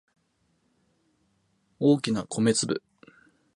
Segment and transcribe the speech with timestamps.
[1.79, 2.81] 大きな米粒